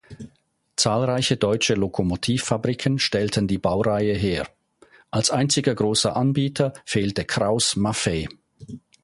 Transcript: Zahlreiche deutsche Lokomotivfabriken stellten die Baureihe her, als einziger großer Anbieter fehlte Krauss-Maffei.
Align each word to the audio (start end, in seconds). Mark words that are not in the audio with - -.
Zahlreiche 0.77 1.37
deutsche 1.37 1.75
Lokomotivfabriken 1.75 2.97
stellten 2.97 3.47
die 3.47 3.59
Baureihe 3.59 4.15
her, 4.15 4.47
als 5.11 5.29
einziger 5.29 5.75
großer 5.75 6.15
Anbieter 6.15 6.73
fehlte 6.85 7.23
Krauss-Maffei. 7.23 8.27